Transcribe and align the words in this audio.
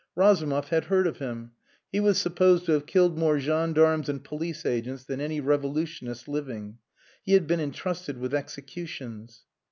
Razumov 0.15 0.69
had 0.69 0.85
heard 0.85 1.05
of 1.05 1.19
him. 1.19 1.51
He 1.91 1.99
was 1.99 2.17
supposed 2.17 2.65
to 2.65 2.71
have 2.71 2.87
killed 2.87 3.19
more, 3.19 3.37
gendarmes 3.37 4.09
and 4.09 4.23
police 4.23 4.65
agents 4.65 5.03
than 5.03 5.21
any 5.21 5.39
revolutionist 5.39 6.27
living. 6.27 6.79
He 7.23 7.33
had 7.33 7.45
been 7.45 7.59
entrusted 7.59 8.17
with 8.17 8.33
executions. 8.33 9.43